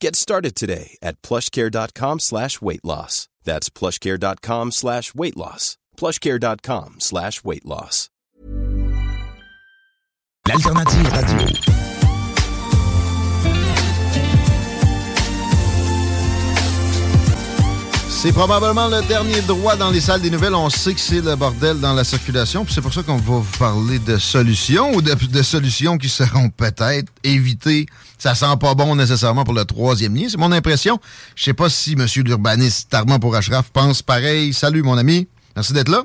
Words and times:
Get 0.00 0.16
started 0.16 0.54
today 0.54 0.96
at 1.02 1.20
plushcare.com 1.22 2.20
slash 2.20 2.60
weight 2.60 2.84
loss. 2.84 3.28
That's 3.44 3.70
plushcare.com 3.70 4.72
slash 4.72 5.14
weight 5.14 5.36
loss. 5.36 5.78
plushcare.com 5.96 6.96
slash 7.00 7.44
weight 7.44 7.64
loss. 7.64 8.10
L'alternative 10.46 11.12
radio. 11.12 11.75
C'est 18.18 18.32
probablement 18.32 18.88
le 18.88 19.02
dernier 19.06 19.40
droit 19.42 19.76
dans 19.76 19.90
les 19.90 20.00
salles 20.00 20.20
des 20.20 20.30
nouvelles. 20.30 20.54
On 20.54 20.68
sait 20.70 20.94
que 20.94 21.00
c'est 21.00 21.20
le 21.20 21.36
bordel 21.36 21.78
dans 21.78 21.92
la 21.92 22.02
circulation. 22.02 22.64
puis 22.64 22.74
C'est 22.74 22.80
pour 22.80 22.92
ça 22.92 23.02
qu'on 23.02 23.16
va 23.18 23.36
vous 23.38 23.58
parler 23.58 23.98
de 24.00 24.16
solutions 24.16 24.94
ou 24.94 25.02
de, 25.02 25.14
de 25.14 25.42
solutions 25.42 25.96
qui 25.98 26.08
seront 26.08 26.48
peut-être 26.48 27.12
évitées. 27.22 27.86
Ça 28.18 28.34
sent 28.34 28.56
pas 28.58 28.74
bon 28.74 28.96
nécessairement 28.96 29.44
pour 29.44 29.54
le 29.54 29.64
troisième 29.64 30.16
lien. 30.16 30.26
C'est 30.28 30.38
mon 30.38 30.50
impression. 30.50 30.98
Je 31.36 31.44
sais 31.44 31.52
pas 31.54 31.68
si 31.68 31.92
M. 31.92 32.06
l'urbaniste 32.24 32.92
Armand 32.94 33.20
Pourachraf 33.20 33.70
pense 33.70 34.02
pareil. 34.02 34.52
Salut, 34.52 34.82
mon 34.82 34.96
ami. 34.98 35.28
Merci 35.54 35.72
d'être 35.72 35.90
là. 35.90 36.02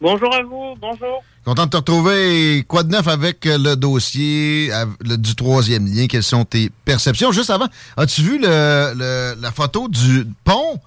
Bonjour 0.00 0.34
à 0.34 0.42
vous. 0.42 0.74
Bonjour. 0.80 1.22
Content 1.44 1.66
de 1.66 1.70
te 1.70 1.76
retrouver. 1.76 2.64
Quoi 2.66 2.82
de 2.82 2.90
neuf 2.90 3.06
avec 3.06 3.44
le 3.44 3.74
dossier 3.76 4.70
le- 5.04 5.16
du 5.16 5.34
troisième 5.36 5.86
lien? 5.86 6.06
Quelles 6.08 6.22
sont 6.22 6.44
tes 6.44 6.70
perceptions? 6.84 7.30
Juste 7.32 7.50
avant, 7.50 7.68
as-tu 7.96 8.22
vu 8.22 8.38
le- 8.40 8.92
le- 8.96 9.34
la 9.40 9.52
photo 9.52 9.88
du 9.88 10.26
pont 10.44 10.80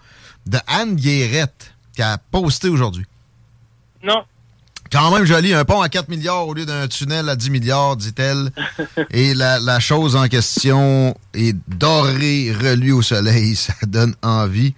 de 0.48 0.58
Anne 0.68 0.96
Guérette 0.96 1.74
qui 1.96 2.02
a 2.02 2.18
posté 2.18 2.70
aujourd'hui? 2.70 3.06
Non. 4.04 4.24
Quand 4.92 5.10
même 5.14 5.24
joli, 5.26 5.54
un 5.54 5.64
pont 5.64 5.82
à 5.82 5.88
4 5.88 6.10
milliards 6.10 6.48
au 6.48 6.54
lieu 6.54 6.66
d'un 6.66 6.88
tunnel 6.88 7.30
à 7.30 7.36
10 7.38 7.50
milliards, 7.50 7.96
dit-elle. 7.96 8.50
Et 9.12 9.34
la, 9.34 9.60
la 9.60 9.80
chose 9.80 10.16
en 10.18 10.28
question 10.28 11.16
est 11.34 11.56
dorée, 11.70 12.52
relue 12.52 12.92
au 12.92 13.02
soleil. 13.02 13.56
Ça 13.56 13.74
donne 13.88 14.16
envie. 14.22 14.74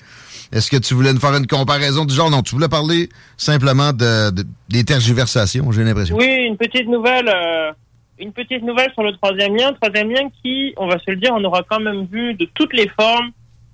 Est-ce 0.51 0.69
que 0.69 0.77
tu 0.77 0.93
voulais 0.93 1.13
nous 1.13 1.19
faire 1.19 1.33
une 1.35 1.47
comparaison 1.47 2.05
du 2.05 2.13
genre? 2.13 2.29
Non, 2.29 2.43
tu 2.43 2.53
voulais 2.53 2.67
parler 2.67 3.09
simplement 3.37 3.91
de, 3.91 4.29
de- 4.29 4.45
des 4.69 4.83
tergiversations, 4.83 5.71
j'ai 5.71 5.83
l'impression. 5.83 6.15
Oui, 6.15 6.27
une 6.47 6.57
petite 6.57 6.87
nouvelle. 6.87 7.27
euh, 7.27 7.71
une 8.19 8.31
petite 8.33 8.61
nouvelle 8.61 8.91
sur 8.93 9.01
le 9.01 9.13
troisième 9.13 9.55
lien. 9.55 9.73
Troisième 9.81 10.11
lien 10.11 10.29
qui, 10.43 10.73
on 10.77 10.87
va 10.87 10.99
se 10.99 11.09
le 11.09 11.15
dire, 11.17 11.31
on 11.33 11.43
aura 11.43 11.63
quand 11.67 11.79
même 11.79 12.05
vu 12.05 12.35
de 12.35 12.47
toutes 12.53 12.73
les 12.73 12.87
formes, 12.89 13.31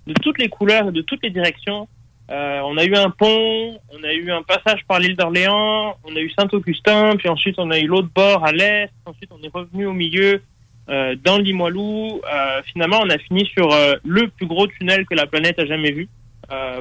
de 0.10 0.14
toutes 0.22 0.40
les 0.40 0.50
couleurs 0.50 0.90
et 0.90 0.92
de 0.92 1.02
toutes 1.02 1.24
les 1.24 1.30
directions. 1.30 1.88
Euh, 2.32 2.62
on 2.64 2.78
a 2.78 2.84
eu 2.84 2.96
un 2.96 3.10
pont, 3.10 3.80
on 3.92 4.04
a 4.04 4.14
eu 4.14 4.32
un 4.32 4.44
passage 4.44 4.82
par 4.88 5.00
l'île 5.00 5.16
d'Orléans, 5.16 5.96
on 6.04 6.16
a 6.16 6.20
eu 6.20 6.30
Saint-Augustin, 6.32 7.16
puis 7.18 7.28
ensuite 7.28 7.56
on 7.58 7.72
a 7.72 7.80
eu 7.80 7.88
l'autre 7.88 8.10
bord 8.14 8.46
à 8.46 8.52
l'est, 8.52 8.92
ensuite 9.06 9.32
on 9.32 9.42
est 9.42 9.52
revenu 9.52 9.88
au 9.88 9.94
milieu 9.94 10.42
euh, 10.90 11.16
dans 11.24 11.38
Limoilou. 11.38 12.22
Euh, 12.32 12.62
finalement, 12.72 13.00
on 13.02 13.10
a 13.10 13.18
fini 13.18 13.46
sur 13.48 13.70
le 14.04 14.28
plus 14.28 14.46
gros 14.46 14.68
tunnel 14.68 15.06
que 15.06 15.16
la 15.16 15.28
planète 15.28 15.58
a 15.60 15.66
jamais 15.66 15.92
vu 15.92 16.08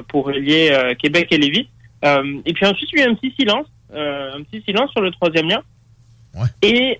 pour 0.07 0.25
relier 0.25 0.95
Québec 0.97 1.27
et 1.29 1.37
Lévis. 1.37 1.69
Et 2.03 2.53
puis 2.53 2.65
ensuite, 2.65 2.89
il 2.91 2.99
y 2.99 3.01
a 3.03 3.05
eu 3.05 3.09
un 3.09 3.15
petit 3.15 3.33
silence, 3.39 3.67
un 3.93 4.41
petit 4.41 4.63
silence 4.63 4.89
sur 4.91 5.01
le 5.01 5.11
troisième 5.11 5.47
lien. 5.47 5.61
Et 6.63 6.97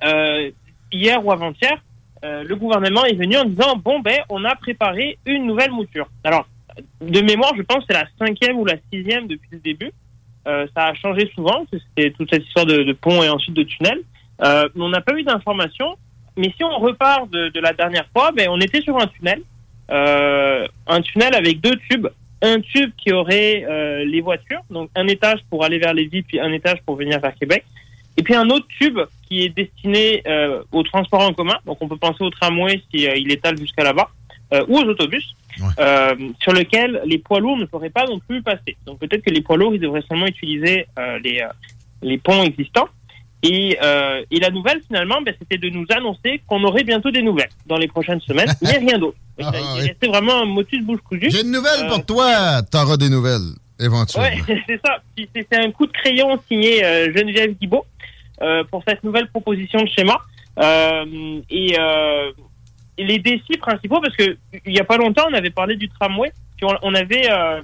hier 0.91 1.25
ou 1.25 1.31
avant-hier, 1.31 1.81
euh, 2.23 2.43
le 2.43 2.55
gouvernement 2.55 3.05
est 3.05 3.15
venu 3.15 3.37
en 3.37 3.45
disant 3.45 3.75
bon 3.75 3.99
ben, 3.99 4.19
on 4.29 4.43
a 4.45 4.55
préparé 4.55 5.17
une 5.25 5.45
nouvelle 5.45 5.71
mouture. 5.71 6.09
Alors, 6.23 6.47
de 7.01 7.21
mémoire, 7.21 7.53
je 7.57 7.61
pense 7.63 7.79
que 7.79 7.85
c'est 7.89 8.01
la 8.01 8.07
cinquième 8.17 8.57
ou 8.57 8.65
la 8.65 8.75
sixième 8.91 9.27
depuis 9.27 9.49
le 9.51 9.59
début. 9.59 9.91
Euh, 10.47 10.67
ça 10.75 10.85
a 10.85 10.93
changé 10.93 11.29
souvent, 11.35 11.65
c'était 11.71 12.11
toute 12.11 12.29
cette 12.33 12.45
histoire 12.45 12.65
de, 12.65 12.93
pont 12.93 13.21
et 13.23 13.29
ensuite 13.29 13.55
de 13.55 13.63
tunnel. 13.63 14.01
Euh, 14.41 14.69
on 14.75 14.89
n'a 14.89 15.01
pas 15.01 15.13
eu 15.13 15.23
d'informations. 15.23 15.97
Mais 16.37 16.53
si 16.55 16.63
on 16.63 16.77
repart 16.79 17.29
de, 17.29 17.49
de 17.49 17.59
la 17.59 17.73
dernière 17.73 18.07
fois, 18.15 18.31
ben, 18.31 18.47
on 18.49 18.59
était 18.61 18.81
sur 18.81 18.97
un 18.97 19.07
tunnel, 19.07 19.41
euh, 19.91 20.67
un 20.87 21.01
tunnel 21.01 21.35
avec 21.35 21.59
deux 21.61 21.75
tubes. 21.89 22.07
Un 22.41 22.61
tube 22.61 22.91
qui 22.97 23.11
aurait 23.11 23.65
euh, 23.67 24.05
les 24.05 24.21
voitures, 24.21 24.61
donc 24.69 24.89
un 24.95 25.07
étage 25.07 25.39
pour 25.49 25.65
aller 25.65 25.77
vers 25.77 25.93
Lévis, 25.93 26.21
puis 26.21 26.39
un 26.39 26.53
étage 26.53 26.77
pour 26.85 26.95
venir 26.95 27.19
vers 27.19 27.35
Québec. 27.35 27.65
Et 28.19 28.21
puis 28.21 28.35
un 28.35 28.49
autre 28.49 28.67
tube 28.77 28.99
qui 29.29 29.45
est 29.45 29.49
destiné 29.55 30.21
euh, 30.27 30.61
au 30.73 30.83
transport 30.83 31.21
en 31.21 31.31
commun, 31.31 31.55
donc 31.65 31.77
on 31.79 31.87
peut 31.87 31.95
penser 31.95 32.21
au 32.21 32.29
tramway 32.29 32.81
si 32.93 33.07
euh, 33.07 33.15
il 33.15 33.31
étale 33.31 33.57
jusqu'à 33.57 33.85
là-bas, 33.85 34.09
euh, 34.51 34.65
ou 34.67 34.77
aux 34.77 34.83
autobus, 34.83 35.23
euh, 35.79 36.15
sur 36.41 36.51
lequel 36.51 37.01
les 37.05 37.17
poids 37.17 37.39
lourds 37.39 37.55
ne 37.55 37.63
pourraient 37.63 37.89
pas 37.89 38.05
non 38.07 38.19
plus 38.19 38.41
passer. 38.41 38.75
Donc 38.85 38.99
peut-être 38.99 39.23
que 39.23 39.29
les 39.29 39.39
poids 39.39 39.55
lourds, 39.55 39.73
ils 39.73 39.79
devraient 39.79 40.03
seulement 40.09 40.25
utiliser 40.25 40.85
euh, 40.99 41.17
les, 41.23 41.45
les 42.01 42.17
ponts 42.17 42.43
existants. 42.43 42.89
Et, 43.41 43.77
et 44.31 44.39
la 44.41 44.49
nouvelle, 44.49 44.81
finalement, 44.85 45.21
ben, 45.21 45.33
c'était 45.39 45.57
de 45.57 45.69
nous 45.69 45.85
annoncer 45.91 46.41
qu'on 46.45 46.61
aurait 46.65 46.83
bientôt 46.83 47.09
des 47.09 47.21
nouvelles 47.21 47.47
dans 47.67 47.77
les 47.77 47.87
prochaines 47.87 48.19
semaines, 48.19 48.51
mais 48.61 48.79
rien 48.79 48.97
d'autre. 48.97 49.15
Ah, 49.41 49.49
il 49.55 49.81
oui. 49.81 49.87
restait 49.87 50.07
vraiment 50.07 50.41
un 50.41 50.45
motus 50.45 50.83
bouche 50.83 50.99
cousue. 51.07 51.31
J'ai 51.31 51.43
une 51.43 51.51
nouvelle 51.51 51.87
pour 51.87 52.05
toi. 52.05 52.61
T'auras 52.63 52.97
des 52.97 53.07
nouvelles, 53.07 53.53
éventuellement. 53.79 54.29
Ouais, 54.45 54.63
c'est 54.67 54.81
ça. 54.85 55.01
C'est 55.33 55.57
un 55.57 55.71
coup 55.71 55.85
de 55.85 55.93
crayon 55.93 56.37
signé 56.49 56.81
Geneviève 57.15 57.53
Guibault 57.57 57.85
pour 58.71 58.83
cette 58.87 59.03
nouvelle 59.03 59.27
proposition 59.29 59.81
de 59.81 59.87
schéma. 59.87 60.17
Euh, 60.59 61.41
et, 61.49 61.75
euh, 61.79 62.31
les 62.99 63.19
défis 63.19 63.57
principaux, 63.57 64.01
parce 64.01 64.15
que 64.15 64.37
il 64.65 64.73
y 64.73 64.79
a 64.79 64.83
pas 64.83 64.97
longtemps, 64.97 65.23
on 65.29 65.33
avait 65.33 65.49
parlé 65.49 65.75
du 65.75 65.89
tramway, 65.89 66.31
puis 66.57 66.67
on, 66.81 66.93
avait 66.93 67.29
euh, 67.31 67.61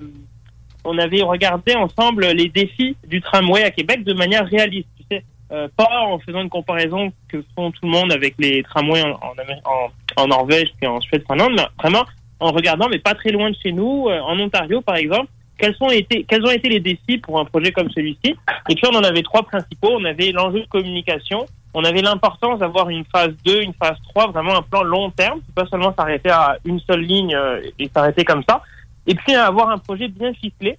on 0.83 0.97
avait 0.97 1.21
regardé 1.21 1.75
ensemble 1.75 2.27
les 2.27 2.47
défis 2.47 2.95
du 3.05 3.21
tramway 3.21 3.63
à 3.63 3.71
Québec 3.71 4.03
de 4.03 4.13
manière 4.13 4.45
réaliste. 4.45 4.87
Tu 4.97 5.05
sais, 5.11 5.23
euh, 5.51 5.67
pas 5.75 5.89
en 6.05 6.19
faisant 6.19 6.41
une 6.41 6.49
comparaison 6.49 7.11
que 7.27 7.43
font 7.55 7.71
tout 7.71 7.83
le 7.83 7.89
monde 7.89 8.11
avec 8.11 8.35
les 8.39 8.63
tramways 8.63 9.03
en, 9.03 9.19
en, 9.65 9.91
en, 10.23 10.27
Norvège 10.27 10.69
puis 10.77 10.87
en 10.87 11.01
Suède, 11.01 11.23
Finlande, 11.27 11.53
mais 11.55 11.65
vraiment 11.79 12.05
en 12.39 12.51
regardant, 12.51 12.87
mais 12.89 12.99
pas 12.99 13.13
très 13.13 13.31
loin 13.31 13.49
de 13.49 13.55
chez 13.61 13.71
nous, 13.71 14.07
euh, 14.07 14.19
en 14.21 14.39
Ontario 14.39 14.81
par 14.81 14.95
exemple, 14.95 15.27
quels, 15.57 15.75
ont 15.81 15.89
été 15.89 16.69
les 16.69 16.79
défis 16.79 17.17
pour 17.17 17.39
un 17.39 17.45
projet 17.45 17.71
comme 17.71 17.89
celui-ci? 17.89 18.35
Et 18.69 18.75
puis 18.75 18.83
on 18.91 18.95
en 18.95 19.03
avait 19.03 19.23
trois 19.23 19.43
principaux. 19.43 19.91
On 19.91 20.03
avait 20.05 20.31
l'enjeu 20.31 20.61
de 20.61 20.67
communication, 20.67 21.45
on 21.73 21.83
avait 21.83 22.01
l'importance 22.01 22.59
d'avoir 22.59 22.89
une 22.89 23.05
phase 23.05 23.33
2, 23.45 23.61
une 23.61 23.73
phase 23.73 23.97
3, 24.09 24.31
vraiment 24.31 24.57
un 24.57 24.61
plan 24.61 24.83
long 24.83 25.11
terme, 25.11 25.39
pas 25.53 25.65
seulement 25.67 25.93
s'arrêter 25.93 26.29
à 26.29 26.57
une 26.65 26.79
seule 26.79 27.01
ligne 27.01 27.35
euh, 27.35 27.61
et 27.79 27.89
s'arrêter 27.93 28.23
comme 28.23 28.43
ça. 28.47 28.61
Et 29.07 29.15
puis 29.15 29.35
avoir 29.35 29.69
un 29.69 29.77
projet 29.77 30.07
bien 30.07 30.33
ficelé 30.33 30.77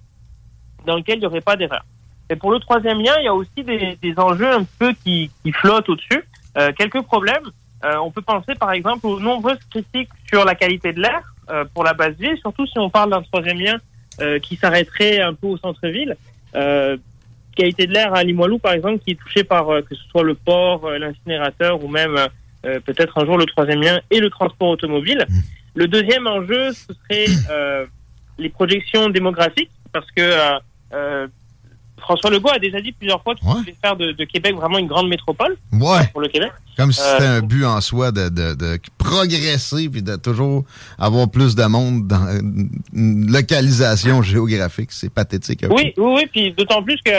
dans 0.85 0.97
lequel 0.97 1.17
il 1.17 1.21
n'y 1.21 1.27
aurait 1.27 1.41
pas 1.41 1.57
d'erreur. 1.57 1.85
Et 2.29 2.37
pour 2.37 2.51
le 2.51 2.59
troisième 2.59 2.99
lien, 2.99 3.13
il 3.19 3.25
y 3.25 3.29
a 3.29 3.35
aussi 3.35 3.63
des, 3.63 4.15
enjeux 4.17 4.51
un 4.51 4.65
peu 4.79 4.93
qui, 5.05 5.31
flottent 5.53 5.89
au-dessus. 5.89 6.25
Euh, 6.59 6.73
quelques 6.77 7.03
problèmes. 7.03 7.45
Euh, 7.85 7.97
on 7.99 8.11
peut 8.11 8.23
penser 8.23 8.55
par 8.55 8.73
exemple 8.73 9.07
aux 9.07 9.21
nombreuses 9.21 9.63
critiques 9.71 10.09
sur 10.29 10.45
la 10.45 10.55
qualité 10.55 10.93
de 10.93 11.01
l'air 11.01 11.21
pour 11.75 11.85
la 11.85 11.93
base 11.93 12.17
ville, 12.17 12.37
surtout 12.39 12.67
si 12.67 12.77
on 12.77 12.91
parle 12.91 13.11
d'un 13.11 13.23
troisième 13.23 13.61
lien 13.61 13.79
qui 14.39 14.57
s'arrêterait 14.57 15.21
un 15.21 15.35
peu 15.35 15.47
au 15.47 15.57
centre-ville. 15.59 16.17
Euh, 16.55 16.97
qualité 17.57 17.87
de 17.87 17.93
l'air 17.93 18.15
à 18.15 18.23
Limoilou, 18.23 18.59
par 18.59 18.73
exemple, 18.73 18.99
qui 18.99 19.13
est 19.13 19.15
touché 19.15 19.43
par 19.43 19.69
euh, 19.71 19.83
que 19.83 19.95
ce 19.95 20.03
soit 20.11 20.23
le 20.23 20.35
port, 20.35 20.85
euh, 20.85 20.99
l'incinérateur 20.99 21.83
ou 21.83 21.89
même 21.89 22.17
euh, 22.17 22.29
euh, 22.67 22.81
peut-être 22.81 23.19
un 23.19 23.25
jour 23.25 23.39
le 23.39 23.47
troisième 23.47 23.81
lien 23.81 24.01
et 24.11 24.21
le 24.21 24.31
transport 24.31 24.69
automobile. 24.69 25.27
Le 25.75 25.89
deuxième 25.89 26.27
enjeu, 26.27 26.73
ce 26.73 26.93
serait 26.95 27.27
euh, 27.51 27.87
les 28.39 28.49
projections 28.49 29.09
démographiques, 29.09 29.71
parce 29.93 30.11
que 30.11 30.23
euh, 30.23 30.59
euh, 30.95 31.27
François 32.07 32.31
Legault 32.31 32.51
a 32.51 32.59
déjà 32.59 32.81
dit 32.81 32.93
plusieurs 32.93 33.21
fois 33.23 33.35
qu'il 33.35 33.47
voulait 33.49 33.75
faire 33.83 33.97
de, 33.97 34.13
de 34.13 34.25
Québec 34.25 34.55
vraiment 34.55 34.79
une 34.79 34.87
grande 34.87 35.09
métropole 35.09 35.57
Ouais. 35.73 36.07
pour 36.13 36.21
le 36.23 36.29
Québec. 36.29 36.53
Comme 36.77 36.93
si 36.93 37.01
c'était 37.01 37.25
Euh, 37.25 37.39
un 37.39 37.41
but 37.43 37.65
en 37.65 37.81
soi 37.81 38.13
de, 38.13 38.29
de- 38.29 38.55
de 38.55 38.79
progresser 38.99 39.89
puis 39.89 40.03
de 40.03 40.17
toujours 40.17 40.65
avoir 40.99 41.29
plus 41.29 41.55
de 41.57 41.65
monde 41.65 42.07
dans 42.07 42.27
une 42.93 43.31
localisation 43.31 44.23
géographique. 44.23 44.93
C'est 44.93 45.13
pathétique. 45.13 45.65
Oui, 45.71 45.93
oui, 45.97 46.13
oui. 46.17 46.27
Puis 46.33 46.53
d'autant 46.53 46.83
plus 46.83 46.97
que 47.05 47.11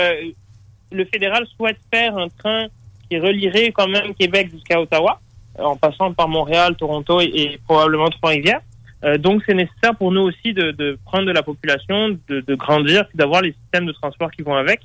le 0.91 1.05
fédéral 1.05 1.45
souhaite 1.57 1.77
faire 1.93 2.17
un 2.17 2.27
train 2.29 2.67
qui 3.09 3.19
relierait 3.19 3.71
quand 3.73 3.87
même 3.87 4.13
Québec 4.15 4.49
jusqu'à 4.53 4.79
Ottawa, 4.79 5.19
en 5.59 5.75
passant 5.75 6.13
par 6.13 6.27
Montréal, 6.27 6.75
Toronto 6.77 7.19
et, 7.19 7.25
et 7.25 7.59
probablement 7.67 8.09
Trois-Rivières. 8.09 8.61
Euh, 9.03 9.17
donc 9.17 9.43
c'est 9.45 9.53
nécessaire 9.53 9.95
pour 9.95 10.11
nous 10.11 10.21
aussi 10.21 10.53
de, 10.53 10.71
de 10.71 10.97
prendre 11.05 11.25
de 11.25 11.31
la 11.31 11.43
population, 11.43 12.17
de, 12.27 12.41
de 12.41 12.55
grandir, 12.55 13.05
d'avoir 13.13 13.41
les 13.41 13.53
systèmes 13.53 13.85
de 13.85 13.91
transport 13.91 14.31
qui 14.31 14.41
vont 14.41 14.55
avec. 14.55 14.81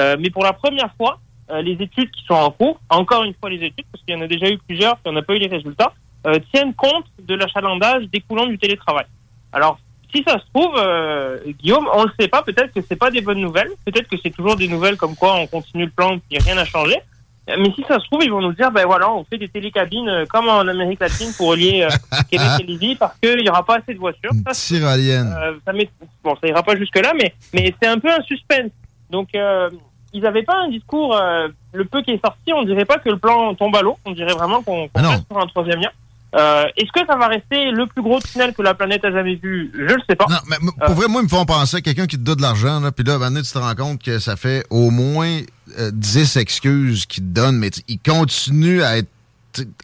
Euh, 0.00 0.16
mais 0.18 0.30
pour 0.30 0.42
la 0.42 0.52
première 0.52 0.92
fois, 0.96 1.20
euh, 1.50 1.62
les 1.62 1.72
études 1.72 2.10
qui 2.10 2.24
sont 2.24 2.34
en 2.34 2.50
cours, 2.50 2.80
encore 2.88 3.24
une 3.24 3.34
fois 3.34 3.50
les 3.50 3.62
études, 3.64 3.84
parce 3.92 4.02
qu'il 4.04 4.14
y 4.14 4.18
en 4.18 4.22
a 4.22 4.26
déjà 4.26 4.48
eu 4.48 4.58
plusieurs, 4.58 4.96
puis 4.96 5.04
on 5.06 5.12
n'a 5.12 5.22
pas 5.22 5.34
eu 5.34 5.38
les 5.38 5.48
résultats, 5.48 5.92
euh, 6.26 6.38
tiennent 6.52 6.74
compte 6.74 7.06
de 7.20 7.34
l'achalandage 7.34 8.04
découlant 8.12 8.46
du 8.46 8.58
télétravail. 8.58 9.06
Alors 9.52 9.78
si 10.14 10.22
ça 10.26 10.38
se 10.38 10.44
trouve, 10.52 10.74
euh, 10.76 11.38
Guillaume, 11.58 11.88
on 11.94 12.04
le 12.04 12.10
sait 12.18 12.28
pas, 12.28 12.42
peut-être 12.42 12.72
que 12.72 12.80
c'est 12.86 12.96
pas 12.96 13.10
des 13.10 13.22
bonnes 13.22 13.40
nouvelles, 13.40 13.70
peut-être 13.84 14.08
que 14.08 14.16
c'est 14.22 14.30
toujours 14.30 14.56
des 14.56 14.68
nouvelles 14.68 14.96
comme 14.96 15.16
quoi 15.16 15.36
on 15.36 15.46
continue 15.46 15.86
le 15.86 15.90
plan, 15.90 16.18
puis 16.18 16.38
rien 16.38 16.54
n'a 16.54 16.64
changé. 16.64 16.96
Mais 17.48 17.72
si 17.74 17.82
ça 17.88 17.98
se 17.98 18.04
trouve, 18.06 18.22
ils 18.22 18.30
vont 18.30 18.40
nous 18.40 18.52
dire, 18.52 18.70
ben 18.70 18.84
voilà, 18.86 19.10
on 19.12 19.24
fait 19.24 19.36
des 19.38 19.48
télécabines 19.48 20.08
euh, 20.08 20.24
comme 20.26 20.48
en 20.48 20.60
Amérique 20.60 21.00
latine 21.00 21.32
pour 21.36 21.48
relier 21.50 21.82
euh, 21.82 22.16
Québec 22.30 22.46
et 22.60 22.62
Lévis 22.62 22.94
parce 22.96 23.16
qu'il 23.18 23.36
n'y 23.38 23.48
aura 23.48 23.64
pas 23.64 23.78
assez 23.78 23.94
de 23.94 23.98
voitures. 23.98 24.30
Ça, 24.46 24.52
tyrolienne. 24.52 25.34
euh, 25.36 25.54
ça 25.64 25.72
m'est- 25.72 25.90
bon, 26.22 26.36
ça 26.40 26.46
ira 26.46 26.62
pas 26.62 26.76
jusque 26.76 26.98
là, 27.00 27.12
mais 27.20 27.34
mais 27.52 27.74
c'est 27.82 27.88
un 27.88 27.98
peu 27.98 28.10
un 28.12 28.22
suspense. 28.22 28.70
Donc 29.10 29.28
euh, 29.34 29.68
ils 30.12 30.22
n'avaient 30.22 30.44
pas 30.44 30.56
un 30.56 30.68
discours. 30.68 31.16
euh, 31.16 31.48
le 31.72 31.84
peu 31.84 32.02
qui 32.02 32.12
est 32.12 32.20
sorti, 32.24 32.52
on 32.52 32.62
dirait 32.64 32.84
pas 32.84 32.98
que 32.98 33.08
le 33.08 33.16
plan 33.18 33.54
tombe 33.54 33.74
à 33.74 33.82
l'eau. 33.82 33.96
On 34.04 34.12
dirait 34.12 34.34
vraiment 34.34 34.62
qu'on 34.62 34.86
qu'on 34.88 34.90
Ah 35.02 35.08
reste 35.10 35.26
sur 35.26 35.38
un 35.38 35.46
troisième 35.46 35.80
lien. 35.80 35.90
Euh, 36.34 36.64
Est-ce 36.76 36.90
que 36.92 37.06
ça 37.06 37.16
va 37.16 37.28
rester 37.28 37.70
le 37.70 37.86
plus 37.86 38.02
gros 38.02 38.18
tunnel 38.20 38.54
que 38.54 38.62
la 38.62 38.74
planète 38.74 39.04
a 39.04 39.12
jamais 39.12 39.34
vu? 39.34 39.70
Je 39.74 39.94
le 39.94 40.00
sais 40.08 40.16
pas. 40.16 40.26
Non, 40.28 40.36
mais 40.48 40.56
pour 40.86 40.94
vrai, 40.94 41.06
moi, 41.08 41.20
ils 41.20 41.24
me 41.24 41.28
font 41.28 41.44
penser 41.44 41.78
à 41.78 41.80
quelqu'un 41.82 42.06
qui 42.06 42.16
te 42.16 42.22
donne 42.22 42.36
de 42.36 42.42
l'argent, 42.42 42.80
là, 42.80 42.90
puis 42.90 43.04
là, 43.04 43.12
à 43.12 43.16
un 43.16 43.18
moment 43.18 43.30
donné, 43.32 43.42
tu 43.42 43.52
te 43.52 43.58
rends 43.58 43.74
compte 43.74 44.02
que 44.02 44.18
ça 44.18 44.36
fait 44.36 44.64
au 44.70 44.90
moins 44.90 45.40
euh, 45.78 45.90
10 45.92 46.36
excuses 46.38 47.06
qu'il 47.06 47.24
te 47.24 47.28
donne, 47.28 47.58
mais 47.58 47.70
il 47.88 47.98
continue 47.98 48.82
à 48.82 48.96
être, 48.96 49.10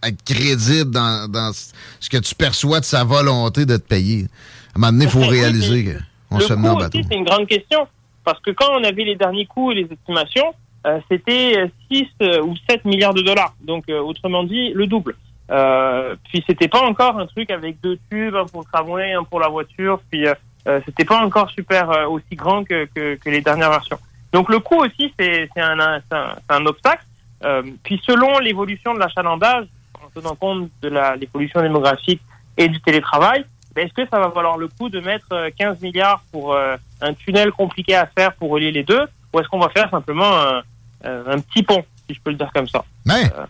à 0.01 0.09
être 0.09 0.25
crédible 0.25 0.91
dans, 0.91 1.31
dans 1.31 1.53
ce 1.53 2.09
que 2.09 2.17
tu 2.17 2.35
perçois 2.35 2.81
de 2.81 2.87
sa 2.87 3.05
volonté 3.05 3.67
de 3.67 3.77
te 3.77 3.87
payer. 3.87 4.27
À 4.75 4.79
un 4.79 4.81
moment 4.81 4.93
donné, 4.93 5.05
il 5.05 5.11
faut 5.11 5.27
réaliser 5.27 5.97
qu'on 6.31 6.41
se 6.41 6.55
mener 6.55 6.69
en 6.71 6.77
bateau. 6.77 6.99
c'est 7.09 7.15
une 7.17 7.25
grande 7.25 7.47
question. 7.47 7.87
Parce 8.25 8.41
que 8.41 8.51
quand 8.51 8.67
on 8.79 8.85
avait 8.85 9.05
les 9.05 9.17
derniers 9.17 9.47
coûts 9.47 9.73
et 9.73 9.75
les 9.75 9.89
estimations, 9.91 10.53
euh, 10.87 11.01
c'était 11.11 11.59
euh, 11.59 11.69
6 11.91 12.07
euh, 12.23 12.43
ou 12.43 12.55
7 12.69 12.85
milliards 12.85 13.15
de 13.15 13.23
dollars. 13.23 13.55
Donc, 13.63 13.85
euh, 13.89 14.01
autrement 14.01 14.45
dit, 14.45 14.71
le 14.75 14.87
double. 14.87 15.17
Euh, 15.51 16.15
puis, 16.25 16.45
c'était 16.47 16.69
pas 16.69 16.83
encore 16.83 17.19
un 17.19 17.27
truc 17.27 17.51
avec 17.51 17.81
deux 17.81 17.99
tubes, 18.11 18.35
un 18.35 18.47
pour 18.47 18.61
le 18.61 18.67
tramway, 18.73 19.13
un 19.13 19.25
pour 19.25 19.41
la 19.41 19.49
voiture. 19.49 20.01
Puis, 20.11 20.27
euh, 20.27 20.35
euh, 20.67 20.81
c'était 20.85 21.05
pas 21.05 21.19
encore 21.25 21.51
super 21.51 21.91
euh, 21.91 22.07
aussi 22.07 22.35
grand 22.35 22.65
que, 22.65 22.87
que, 22.95 23.15
que 23.17 23.31
les 23.31 23.41
dernières 23.41 23.71
versions. 23.71 23.99
Donc, 24.33 24.51
le 24.51 24.59
coût 24.59 24.85
aussi, 24.85 25.13
c'est 25.19 25.49
c'est 25.55 25.63
un, 25.63 25.81
un, 25.81 26.01
c'est 26.11 26.55
un, 26.55 26.67
obstacle. 26.67 27.05
Euh, 27.45 27.63
puis, 27.83 28.01
selon 28.05 28.39
l'évolution 28.41 28.93
de 28.95 28.99
l'achalandage, 28.99 29.67
en 30.05 30.11
tenant 30.21 30.35
compte 30.35 30.71
de 30.83 30.91
l'évolution 31.19 31.63
démographique 31.63 32.21
et 32.57 32.69
du 32.69 32.81
télétravail, 32.81 33.45
ben, 33.75 33.87
est-ce 33.87 33.95
que 33.95 34.09
ça 34.11 34.19
va 34.19 34.29
valoir 34.29 34.59
le 34.59 34.69
coup 34.69 34.89
de 34.91 35.01
mettre 35.01 35.33
euh, 35.33 35.51
15 35.57 35.81
milliards 35.81 36.23
pour 36.33 36.53
euh, 36.53 36.77
un 37.01 37.15
tunnel 37.15 37.53
compliqué 37.53 37.95
à 37.95 38.07
faire 38.07 38.35
pour 38.35 38.51
relier 38.51 38.73
les 38.73 38.83
deux? 38.83 39.07
Ou 39.33 39.41
est-ce 39.41 39.49
qu'on 39.49 39.61
va 39.61 39.69
faire 39.71 39.89
simplement 39.91 40.37
un, 40.37 40.63
euh, 41.05 41.25
un 41.29 41.39
petit 41.39 41.63
pont, 41.63 41.85
si 42.09 42.15
je 42.15 42.21
peux 42.21 42.31
le 42.31 42.37
dire 42.37 42.51
comme 42.53 42.69
ça? 42.69 42.85
Mais 43.07 43.25
Euh. 43.39 43.47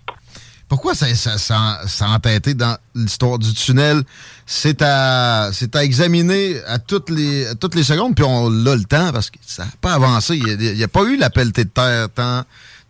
Pourquoi 0.68 0.94
ça, 0.94 1.06
ça, 1.14 1.38
ça, 1.38 1.80
ça 1.86 2.06
a 2.06 2.16
entêté 2.16 2.54
dans 2.54 2.76
l'histoire 2.94 3.38
du 3.38 3.52
tunnel? 3.54 4.02
C'est 4.44 4.82
à, 4.82 5.50
c'est 5.52 5.74
à 5.74 5.82
examiner 5.82 6.56
à 6.66 6.78
toutes 6.78 7.10
les, 7.10 7.46
à 7.46 7.54
toutes 7.54 7.74
les 7.74 7.82
secondes, 7.82 8.14
puis 8.14 8.24
on 8.24 8.46
a 8.66 8.76
le 8.76 8.84
temps 8.84 9.10
parce 9.12 9.30
que 9.30 9.38
ça 9.40 9.64
n'a 9.64 9.70
pas 9.80 9.94
avancé. 9.94 10.36
Il 10.36 10.56
n'y 10.58 10.82
a, 10.82 10.88
pas 10.88 11.04
eu 11.04 11.16
la 11.16 11.30
pelletée 11.30 11.64
de 11.64 11.70
terre 11.70 12.08
tant. 12.14 12.42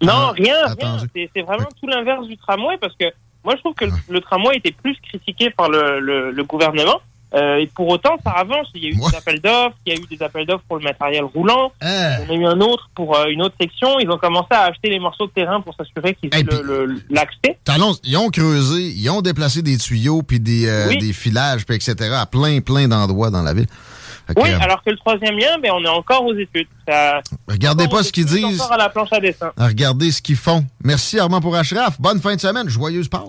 Non, 0.02 0.08
tant 0.08 0.30
rien, 0.32 0.54
rien. 0.78 0.96
c'est 1.14 1.42
vraiment 1.42 1.68
tout 1.80 1.86
l'inverse 1.86 2.26
du 2.26 2.36
tramway 2.36 2.76
parce 2.80 2.94
que 2.96 3.06
moi 3.44 3.54
je 3.56 3.60
trouve 3.60 3.74
que 3.74 3.84
le, 3.84 3.92
le 4.08 4.20
tramway 4.20 4.56
était 4.56 4.72
plus 4.72 4.96
critiqué 5.08 5.50
par 5.50 5.68
le, 5.68 6.00
le, 6.00 6.30
le 6.32 6.44
gouvernement. 6.44 7.00
Euh, 7.34 7.56
et 7.58 7.66
pour 7.66 7.88
autant, 7.88 8.16
ça 8.24 8.30
avance. 8.30 8.68
Il 8.74 8.84
y 8.84 8.86
a 8.86 8.90
eu 8.90 8.98
Ouais. 8.98 9.10
des 9.10 9.16
appels 9.18 9.40
d'offres, 9.40 9.76
il 9.86 9.92
y 9.92 9.96
a 9.96 10.00
eu 10.00 10.06
des 10.06 10.22
appels 10.24 10.46
d'offres 10.46 10.64
pour 10.66 10.78
le 10.78 10.84
matériel 10.84 11.24
roulant. 11.24 11.72
Y 11.82 11.86
en 11.86 12.30
a 12.30 12.34
eu 12.34 12.46
un 12.46 12.60
autre 12.60 12.88
pour 12.94 13.16
euh, 13.16 13.26
une 13.26 13.42
autre 13.42 13.54
section. 13.60 13.98
Ils 14.00 14.10
ont 14.10 14.16
commencé 14.16 14.48
à 14.52 14.62
acheter 14.62 14.88
les 14.88 14.98
morceaux 14.98 15.26
de 15.26 15.32
terrain 15.32 15.60
pour 15.60 15.74
s'assurer 15.74 16.14
qu'ils 16.14 16.30
aient 16.34 16.42
puis- 16.44 16.58
le- 16.64 17.02
l'accès. 17.10 17.58
Ils 18.04 18.16
ont 18.16 18.30
creusé, 18.30 18.82
ils 18.96 19.10
ont 19.10 19.20
déplacé 19.20 19.60
des 19.62 19.76
tuyaux, 19.76 20.22
puis 20.22 20.40
des, 20.40 20.66
euh, 20.66 20.88
Oui. 20.88 20.98
des 20.98 21.12
filages, 21.12 21.66
puis 21.66 21.76
etc. 21.76 21.94
à 22.14 22.24
plein, 22.26 22.60
plein 22.60 22.88
d'endroits 22.88 23.30
dans 23.30 23.42
la 23.42 23.52
ville. 23.52 23.66
Oui, 24.36 24.50
euh, 24.50 24.58
alors 24.60 24.82
que 24.84 24.90
le 24.90 24.96
troisième 24.96 25.38
lien, 25.38 25.58
ben, 25.62 25.70
on 25.74 25.82
est 25.82 25.88
encore 25.88 26.24
aux 26.24 26.34
études. 26.34 26.66
Ça, 26.86 27.20
regardez 27.48 27.88
pas 27.88 28.02
ce 28.02 28.12
qu'ils 28.12 28.26
disent, 28.26 28.60
Encore 28.60 28.72
à 28.74 28.76
la 28.78 28.88
planche 28.90 29.08
à 29.12 29.20
dessin. 29.20 29.52
regardez 29.56 30.10
ce 30.12 30.20
qu'ils 30.20 30.36
font. 30.36 30.64
Merci 30.84 31.18
Armand 31.18 31.40
pour 31.40 31.54
Ashraf. 31.56 31.98
Bonne 32.00 32.20
fin 32.20 32.34
de 32.36 32.40
semaine. 32.40 32.68
Joyeuse 32.68 33.08
Pâques. 33.08 33.22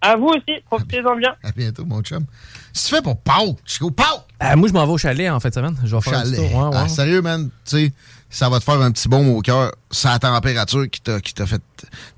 À 0.00 0.16
vous 0.16 0.26
aussi, 0.28 0.60
profitez-en 0.66 1.16
bien. 1.16 1.34
À 1.42 1.52
bientôt, 1.52 1.84
mon 1.84 2.02
chum. 2.02 2.24
Si 2.72 2.88
tu 2.88 2.94
fais 2.94 3.02
pour 3.02 3.18
Pâques, 3.18 3.56
Chico, 3.64 3.90
Pâques! 3.90 4.26
Euh, 4.42 4.56
moi, 4.56 4.68
je 4.68 4.72
m'en 4.74 4.84
vais 4.86 4.92
au 4.92 4.98
chalet 4.98 5.30
en 5.30 5.40
fin 5.40 5.48
de 5.48 5.54
semaine. 5.54 5.76
Je 5.84 5.96
vais 5.96 6.02
faire 6.02 6.18
un 6.18 6.22
tour. 6.24 6.54
Ouais, 6.54 6.68
ouais. 6.68 6.70
Ah, 6.74 6.88
sérieux, 6.88 7.22
man, 7.22 7.48
tu 7.64 7.76
sais, 7.76 7.92
ça 8.28 8.48
va 8.48 8.58
te 8.58 8.64
faire 8.64 8.80
un 8.80 8.90
petit 8.90 9.08
baume 9.08 9.28
au 9.28 9.40
cœur. 9.40 9.72
C'est 9.90 10.08
la 10.08 10.18
température 10.18 10.90
qui 10.90 11.00
t'a, 11.00 11.20
qui 11.20 11.32
t'a 11.32 11.46
fait 11.46 11.62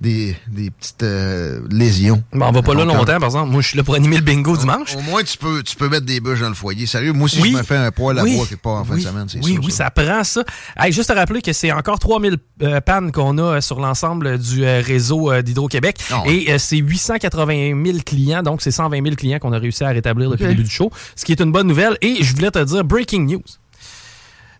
des, 0.01 0.35
des 0.49 0.71
petites 0.71 1.03
euh, 1.03 1.61
lésions. 1.71 2.23
Bon, 2.33 2.47
on 2.47 2.51
va 2.53 2.63
pas 2.63 2.75
là 2.75 2.85
longtemps, 2.87 3.05
par 3.05 3.25
exemple. 3.25 3.51
Moi, 3.51 3.61
je 3.61 3.69
suis 3.69 3.77
là 3.77 3.85
pour 3.85 3.95
animer 3.95 4.17
le 4.17 4.23
bingo 4.23 4.57
dimanche. 4.57 4.97
Au 4.97 5.01
moins, 5.03 5.23
tu 5.23 5.37
peux, 5.37 5.63
tu 5.63 5.77
peux 5.77 5.89
mettre 5.89 6.07
des 6.07 6.21
bûches 6.21 6.41
dans 6.41 6.49
le 6.49 6.55
foyer. 6.55 6.87
Sérieux, 6.87 7.13
moi 7.13 7.29
Oui. 7.41 7.51
je 7.53 7.57
me 7.59 7.63
fais 7.63 7.77
un 7.77 7.91
poil 7.91 8.19
à 8.19 8.23
Oui. 8.23 8.37
bois 8.37 8.47
quelque 8.47 8.63
part 8.63 8.73
en 8.77 8.85
fin 8.85 8.97
de 8.97 9.01
semaine. 9.01 9.27
C'est 9.29 9.45
oui, 9.45 9.53
sûr, 9.53 9.63
oui, 9.65 9.71
ça 9.71 9.91
prend 9.91 10.25
ça. 10.25 10.43
Hey, 10.79 10.93
juste 10.93 11.11
à 11.11 11.15
rappeler 11.15 11.43
que 11.43 11.53
c'est 11.53 11.71
encore 11.73 11.99
3000 11.99 12.37
euh, 12.63 12.81
pannes 12.81 13.13
qu'on 13.13 13.37
a 13.39 13.43
euh, 13.57 13.61
sur 13.61 13.79
l'ensemble 13.79 14.39
du 14.39 14.65
euh, 14.65 14.81
réseau 14.85 15.31
d'Hydro-Québec. 15.43 15.99
Ah. 16.11 16.23
Et 16.27 16.59
c'est 16.59 16.79
880 16.79 17.85
000 17.85 17.99
clients, 18.05 18.43
donc 18.43 18.63
c'est 18.63 18.71
120 18.71 19.03
000 19.05 19.15
clients 19.15 19.39
qu'on 19.39 19.53
a 19.53 19.59
réussi 19.59 19.85
à 19.85 19.89
rétablir 19.91 20.31
depuis 20.31 20.45
le 20.45 20.51
début 20.51 20.65
du 20.65 20.71
show, 20.71 20.91
ce 21.15 21.25
qui 21.25 21.33
est 21.33 21.41
une 21.41 21.53
bonne 21.53 21.67
nouvelle. 21.67 21.99
Et 22.01 22.23
je 22.25 22.35
voulais 22.35 22.51
te 22.51 22.65
dire, 22.65 22.83
breaking 22.83 23.27
news. 23.27 23.43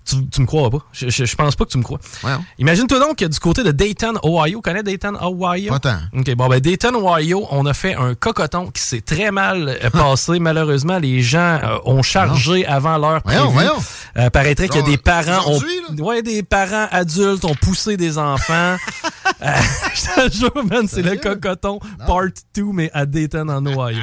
Tu, 0.09 0.27
tu 0.29 0.41
me 0.41 0.47
crois 0.47 0.71
pas? 0.71 0.79
Je, 0.93 1.11
je, 1.11 1.27
je 1.27 1.37
pense 1.37 1.55
pas 1.55 1.67
que 1.67 1.71
tu 1.71 1.77
me 1.79 1.83
crois. 1.83 1.99
Ouais. 2.25 2.31
Imagine-toi 2.59 2.99
donc 2.99 3.17
que 3.17 3.27
du 3.27 3.39
côté 3.39 3.63
de 3.63 3.73
Dayton, 3.73 4.15
Ohio, 4.25 4.63
connais 4.63 4.83
Dayton, 4.83 5.15
Ohio? 5.21 5.71
Pas 5.71 5.79
tant. 5.81 5.99
OK, 6.17 6.35
bon, 6.35 6.49
ben 6.49 6.61
Dayton, 6.61 6.95
Ohio, 6.95 7.47
on 7.51 7.67
a 7.67 7.75
fait 7.75 7.95
un 7.95 8.15
cocoton 8.15 8.71
qui 8.71 8.81
s'est 8.81 9.03
très 9.03 9.31
mal 9.31 9.69
euh, 9.69 9.91
passé. 9.93 10.39
Malheureusement, 10.39 10.99
les 10.99 11.21
gens 11.21 11.59
euh, 11.63 11.79
ont 11.85 12.03
chargé 12.03 12.65
avant 12.65 12.97
l'heure 12.97 13.23
prévue. 13.23 13.39
Voyons, 13.39 13.53
voyons. 13.53 13.83
Euh, 14.17 14.31
paraîtrait 14.31 14.69
Genre, 14.69 14.83
des 14.85 14.97
parents... 14.97 15.51
Ont, 15.53 16.03
ouais, 16.03 16.23
des 16.23 16.43
parents 16.43 16.89
adultes 16.91 17.45
ont 17.45 17.55
poussé 17.55 17.97
des 17.97 18.17
enfants. 18.19 18.77
Euh, 19.43 19.53
je 19.95 20.29
te 20.29 20.37
jure, 20.37 20.65
man, 20.65 20.89
c'est 20.89 21.03
le 21.03 21.15
cocoton 21.15 21.79
part 22.07 22.25
2, 22.57 22.65
mais 22.73 22.91
à 22.93 23.07
Dayton, 23.07 23.49
en 23.49 23.65
Ohio. 23.65 24.03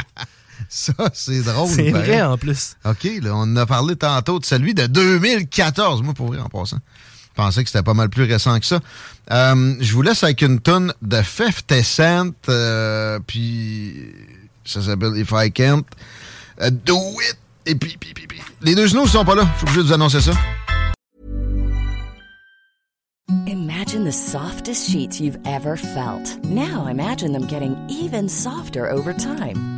Ça, 0.76 0.94
c'est 1.14 1.42
drôle. 1.42 1.70
c'est 1.70 1.90
pareil. 1.90 2.06
vrai, 2.06 2.22
en 2.22 2.38
plus. 2.38 2.76
OK, 2.84 3.08
là, 3.22 3.32
on 3.34 3.44
en 3.44 3.56
a 3.56 3.66
parlé 3.66 3.96
tantôt 3.96 4.40
de 4.40 4.46
celui 4.46 4.74
de 4.74 4.88
2014. 4.88 6.02
Moi, 6.02 6.14
pour 6.14 6.28
vrai, 6.28 6.40
en 6.40 6.50
passant. 6.50 6.80
Je 7.30 7.34
pensais 7.42 7.64
que 7.64 7.70
c'était 7.70 7.82
pas 7.84 7.94
mal 7.94 8.10
plus 8.10 8.24
récent 8.24 8.60
que 8.60 8.66
ça. 8.66 8.82
Euh, 9.32 9.76
je 9.80 9.94
vous 9.94 10.02
laisse 10.02 10.22
avec 10.26 10.42
une 10.42 10.60
tonne 10.60 10.94
de 11.02 11.22
50 11.22 11.82
Cent, 11.82 12.32
euh, 12.50 13.20
puis 13.26 14.12
ça 14.66 14.82
s'appelle 14.82 15.16
If 15.16 15.32
I 15.32 15.50
Can't 15.50 15.86
euh, 16.62 16.70
Do 16.72 16.98
It. 17.22 17.38
Et 17.66 17.76
puis, 17.76 17.96
puis, 17.98 18.14
puis, 18.14 18.28
puis. 18.28 18.42
les 18.62 18.76
deux 18.76 18.88
genoux 18.88 19.08
sont 19.08 19.24
pas 19.24 19.36
là. 19.36 19.48
Je 19.54 19.58
suis 19.60 19.64
obligé 19.64 19.82
de 19.82 19.88
vous 19.88 19.94
annoncer 19.94 20.20
ça. 20.20 20.34
Imagine 23.48 24.04
the 24.04 24.12
softest 24.12 24.90
sheets 24.90 25.22
you've 25.22 25.40
ever 25.46 25.78
felt. 25.78 26.38
Now 26.44 26.88
imagine 26.88 27.32
them 27.32 27.48
getting 27.48 27.78
even 27.90 28.28
softer 28.28 28.90
over 28.92 29.14
time. 29.14 29.75